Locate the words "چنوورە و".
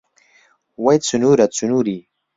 1.07-1.51